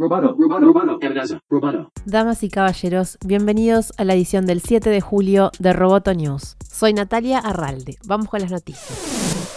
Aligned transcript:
Roboto, 0.00 0.36
amenaza, 1.02 1.42
roboto. 1.50 1.90
Damas 2.04 2.44
y 2.44 2.48
caballeros, 2.48 3.18
bienvenidos 3.26 3.92
a 3.98 4.04
la 4.04 4.14
edición 4.14 4.46
del 4.46 4.60
7 4.60 4.90
de 4.90 5.00
julio 5.00 5.50
de 5.58 5.72
Roboto 5.72 6.14
News. 6.14 6.56
Soy 6.70 6.92
Natalia 6.92 7.40
Arralde. 7.40 7.98
Vamos 8.06 8.28
con 8.28 8.40
las 8.40 8.52
noticias. 8.52 9.47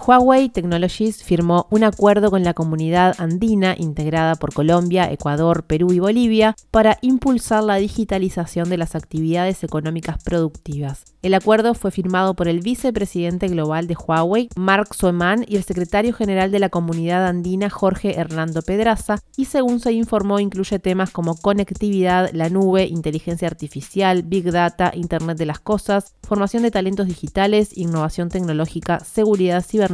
Huawei 0.00 0.48
Technologies 0.48 1.24
firmó 1.24 1.66
un 1.70 1.82
acuerdo 1.82 2.30
con 2.30 2.44
la 2.44 2.54
comunidad 2.54 3.16
andina 3.18 3.74
integrada 3.76 4.36
por 4.36 4.54
Colombia, 4.54 5.10
Ecuador, 5.10 5.64
Perú 5.64 5.92
y 5.92 5.98
Bolivia 5.98 6.54
para 6.70 6.98
impulsar 7.02 7.64
la 7.64 7.76
digitalización 7.76 8.70
de 8.70 8.78
las 8.78 8.94
actividades 8.94 9.64
económicas 9.64 10.22
productivas. 10.22 11.04
El 11.20 11.34
acuerdo 11.34 11.74
fue 11.74 11.90
firmado 11.90 12.34
por 12.34 12.46
el 12.46 12.60
vicepresidente 12.60 13.48
global 13.48 13.88
de 13.88 13.96
Huawei, 13.96 14.48
Mark 14.54 14.94
Soeman, 14.94 15.44
y 15.48 15.56
el 15.56 15.64
secretario 15.64 16.14
general 16.14 16.52
de 16.52 16.60
la 16.60 16.68
comunidad 16.68 17.26
andina, 17.26 17.70
Jorge 17.70 18.20
Hernando 18.20 18.62
Pedraza, 18.62 19.18
y 19.36 19.46
según 19.46 19.80
se 19.80 19.92
informó 19.92 20.38
incluye 20.38 20.78
temas 20.78 21.10
como 21.10 21.36
conectividad, 21.36 22.30
la 22.32 22.50
nube, 22.50 22.84
inteligencia 22.84 23.48
artificial, 23.48 24.22
big 24.22 24.52
data, 24.52 24.92
Internet 24.94 25.38
de 25.38 25.46
las 25.46 25.58
Cosas, 25.58 26.14
formación 26.22 26.62
de 26.62 26.70
talentos 26.70 27.08
digitales, 27.08 27.76
innovación 27.76 28.28
tecnológica, 28.28 29.00
seguridad 29.00 29.64
cibernética, 29.64 29.87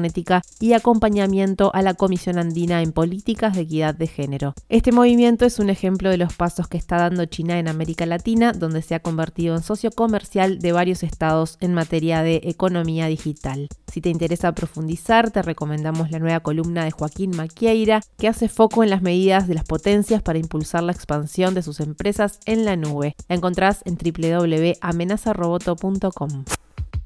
y 0.61 0.73
acompañamiento 0.73 1.71
a 1.75 1.83
la 1.83 1.95
Comisión 1.95 2.39
Andina 2.39 2.83
en 2.83 2.93
Políticas 2.93 3.55
de 3.55 3.63
Equidad 3.63 3.95
de 3.95 4.07
Género. 4.07 4.55
Este 4.69 4.93
movimiento 4.93 5.45
es 5.45 5.59
un 5.59 5.71
ejemplo 5.71 6.11
de 6.11 6.17
los 6.17 6.35
pasos 6.35 6.69
que 6.69 6.79
está 6.79 6.97
dando 6.97 7.25
China 7.27 7.59
en 7.59 7.69
América 7.69 8.07
Latina, 8.07 8.53
donde 8.53 8.83
se 8.83 8.95
ha 8.95 9.01
convertido 9.01 9.57
en 9.57 9.63
socio 9.63 9.91
comercial 9.91 10.59
de 10.59 10.73
varios 10.73 11.03
estados 11.03 11.57
en 11.61 11.75
materia 11.75 12.23
de 12.23 12.41
economía 12.45 13.07
digital. 13.07 13.69
Si 13.93 14.01
te 14.01 14.11
interesa 14.11 14.53
profundizar, 14.53 15.31
te 15.31 15.43
recomendamos 15.43 16.11
la 16.11 16.19
nueva 16.19 16.41
columna 16.41 16.85
de 16.85 16.91
Joaquín 16.91 17.37
Maquieira, 17.37 18.01
que 18.19 18.29
hace 18.29 18.49
foco 18.49 18.83
en 18.83 18.91
las 18.91 19.03
medidas 19.03 19.47
de 19.47 19.55
las 19.55 19.65
potencias 19.65 20.23
para 20.23 20.39
impulsar 20.39 20.83
la 20.83 20.93
expansión 20.93 21.55
de 21.55 21.63
sus 21.63 21.81
empresas 21.81 22.41
en 22.47 22.65
la 22.65 22.77
nube. 22.77 23.15
La 23.29 23.37
encontrás 23.37 23.83
en 23.85 23.97
www.amenazaroboto.com. 23.97 26.45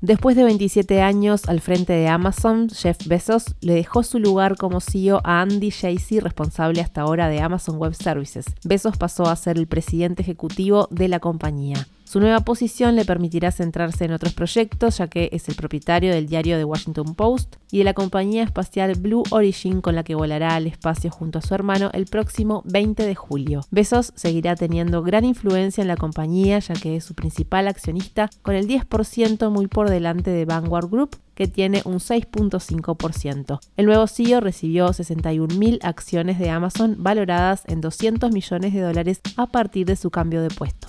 Después 0.00 0.36
de 0.36 0.44
27 0.44 1.02
años 1.02 1.48
al 1.48 1.60
frente 1.60 1.92
de 1.92 2.06
Amazon, 2.06 2.68
Jeff 2.70 3.04
Bezos 3.08 3.56
le 3.60 3.74
dejó 3.74 4.04
su 4.04 4.20
lugar 4.20 4.56
como 4.56 4.80
CEO 4.80 5.20
a 5.24 5.40
Andy 5.40 5.72
Jassy, 5.72 6.20
responsable 6.20 6.80
hasta 6.80 7.00
ahora 7.00 7.28
de 7.28 7.40
Amazon 7.40 7.78
Web 7.78 7.94
Services. 7.94 8.46
Bezos 8.62 8.96
pasó 8.96 9.24
a 9.24 9.34
ser 9.34 9.58
el 9.58 9.66
presidente 9.66 10.22
ejecutivo 10.22 10.86
de 10.92 11.08
la 11.08 11.18
compañía. 11.18 11.88
Su 12.08 12.20
nueva 12.20 12.40
posición 12.40 12.96
le 12.96 13.04
permitirá 13.04 13.52
centrarse 13.52 14.06
en 14.06 14.12
otros 14.12 14.32
proyectos, 14.32 14.96
ya 14.96 15.08
que 15.08 15.28
es 15.30 15.46
el 15.50 15.56
propietario 15.56 16.10
del 16.10 16.26
diario 16.26 16.56
The 16.56 16.64
Washington 16.64 17.14
Post 17.14 17.56
y 17.70 17.76
de 17.76 17.84
la 17.84 17.92
compañía 17.92 18.44
espacial 18.44 18.94
Blue 18.94 19.24
Origin, 19.28 19.82
con 19.82 19.94
la 19.94 20.04
que 20.04 20.14
volará 20.14 20.54
al 20.54 20.66
espacio 20.66 21.10
junto 21.10 21.38
a 21.38 21.42
su 21.42 21.54
hermano 21.54 21.90
el 21.92 22.06
próximo 22.06 22.62
20 22.64 23.04
de 23.04 23.14
julio. 23.14 23.60
Bezos 23.70 24.14
seguirá 24.16 24.56
teniendo 24.56 25.02
gran 25.02 25.26
influencia 25.26 25.82
en 25.82 25.88
la 25.88 25.98
compañía, 25.98 26.60
ya 26.60 26.72
que 26.72 26.96
es 26.96 27.04
su 27.04 27.12
principal 27.14 27.68
accionista, 27.68 28.30
con 28.40 28.54
el 28.54 28.66
10% 28.66 29.50
muy 29.50 29.66
por 29.66 29.90
delante 29.90 30.30
de 30.30 30.46
Vanguard 30.46 30.88
Group, 30.88 31.14
que 31.34 31.46
tiene 31.46 31.82
un 31.84 31.96
6.5%. 31.96 33.60
El 33.76 33.84
nuevo 33.84 34.06
CEO 34.06 34.40
recibió 34.40 34.88
61.000 34.88 35.80
acciones 35.82 36.38
de 36.38 36.48
Amazon 36.48 36.96
valoradas 37.00 37.64
en 37.66 37.82
200 37.82 38.32
millones 38.32 38.72
de 38.72 38.80
dólares 38.80 39.20
a 39.36 39.44
partir 39.48 39.84
de 39.84 39.96
su 39.96 40.10
cambio 40.10 40.40
de 40.40 40.48
puesto. 40.48 40.87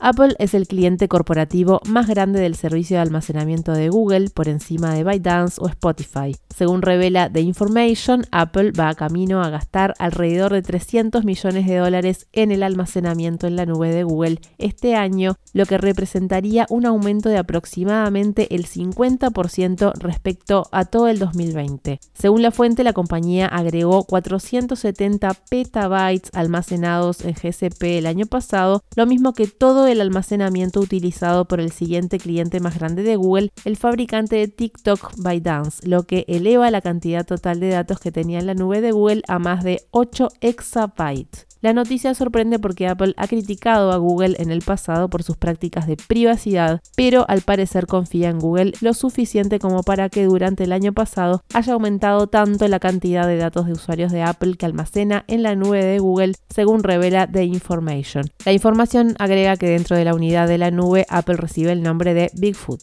Apple 0.00 0.34
es 0.38 0.54
el 0.54 0.66
cliente 0.66 1.08
corporativo 1.08 1.80
más 1.86 2.08
grande 2.08 2.40
del 2.40 2.56
servicio 2.56 2.96
de 2.96 3.02
almacenamiento 3.02 3.72
de 3.72 3.88
Google 3.88 4.30
por 4.30 4.48
encima 4.48 4.94
de 4.94 5.04
ByteDance 5.04 5.60
o 5.60 5.68
Spotify. 5.68 6.36
Según 6.54 6.82
revela 6.82 7.30
The 7.30 7.40
Information, 7.40 8.26
Apple 8.30 8.72
va 8.78 8.90
a 8.90 8.94
camino 8.94 9.42
a 9.42 9.50
gastar 9.50 9.94
alrededor 9.98 10.52
de 10.52 10.62
300 10.62 11.24
millones 11.24 11.66
de 11.66 11.76
dólares 11.76 12.26
en 12.32 12.52
el 12.52 12.62
almacenamiento 12.62 13.46
en 13.46 13.56
la 13.56 13.66
nube 13.66 13.92
de 13.92 14.04
Google 14.04 14.40
este 14.58 14.94
año, 14.94 15.36
lo 15.52 15.66
que 15.66 15.78
representaría 15.78 16.66
un 16.70 16.86
aumento 16.86 17.28
de 17.28 17.38
aproximadamente 17.38 18.54
el 18.54 18.66
50% 18.66 19.92
respecto 19.94 20.68
a 20.70 20.84
todo 20.84 21.08
el 21.08 21.18
2020. 21.18 22.00
Según 22.12 22.42
la 22.42 22.50
fuente, 22.50 22.84
la 22.84 22.92
compañía 22.92 23.46
agregó 23.46 24.04
470 24.04 25.34
petabytes 25.50 26.30
almacenados 26.34 27.24
en 27.24 27.34
GCP 27.34 27.82
el 27.98 28.06
año 28.06 28.26
pasado, 28.26 28.82
lo 28.96 29.06
mismo 29.06 29.32
que 29.32 29.46
el 29.86 30.00
almacenamiento 30.00 30.80
utilizado 30.80 31.46
por 31.46 31.60
el 31.60 31.72
siguiente 31.72 32.18
cliente 32.18 32.60
más 32.60 32.78
grande 32.78 33.02
de 33.02 33.16
Google, 33.16 33.50
el 33.64 33.76
fabricante 33.76 34.36
de 34.36 34.48
TikTok 34.48 35.14
ByteDance, 35.16 35.86
lo 35.88 36.04
que 36.04 36.24
eleva 36.28 36.70
la 36.70 36.80
cantidad 36.80 37.26
total 37.26 37.60
de 37.60 37.68
datos 37.68 38.00
que 38.00 38.12
tenía 38.12 38.38
en 38.38 38.46
la 38.46 38.54
nube 38.54 38.80
de 38.80 38.92
Google 38.92 39.22
a 39.28 39.38
más 39.38 39.64
de 39.64 39.86
8 39.90 40.28
exabytes. 40.40 41.46
La 41.64 41.72
noticia 41.72 42.12
sorprende 42.12 42.58
porque 42.58 42.86
Apple 42.86 43.14
ha 43.16 43.26
criticado 43.26 43.90
a 43.92 43.96
Google 43.96 44.36
en 44.38 44.50
el 44.50 44.60
pasado 44.60 45.08
por 45.08 45.22
sus 45.22 45.38
prácticas 45.38 45.86
de 45.86 45.96
privacidad, 45.96 46.82
pero 46.94 47.24
al 47.26 47.40
parecer 47.40 47.86
confía 47.86 48.28
en 48.28 48.38
Google 48.38 48.74
lo 48.82 48.92
suficiente 48.92 49.58
como 49.58 49.82
para 49.82 50.10
que 50.10 50.24
durante 50.24 50.64
el 50.64 50.72
año 50.72 50.92
pasado 50.92 51.42
haya 51.54 51.72
aumentado 51.72 52.26
tanto 52.26 52.68
la 52.68 52.80
cantidad 52.80 53.26
de 53.26 53.38
datos 53.38 53.64
de 53.64 53.72
usuarios 53.72 54.12
de 54.12 54.20
Apple 54.20 54.58
que 54.58 54.66
almacena 54.66 55.24
en 55.26 55.42
la 55.42 55.54
nube 55.54 55.82
de 55.82 56.00
Google, 56.00 56.34
según 56.50 56.82
revela 56.82 57.26
The 57.26 57.44
Information. 57.44 58.26
La 58.44 58.52
información 58.52 59.14
agrega 59.18 59.56
que 59.56 59.70
dentro 59.70 59.96
de 59.96 60.04
la 60.04 60.14
unidad 60.14 60.46
de 60.46 60.58
la 60.58 60.70
nube 60.70 61.06
Apple 61.08 61.38
recibe 61.38 61.72
el 61.72 61.82
nombre 61.82 62.12
de 62.12 62.30
Bigfoot. 62.34 62.82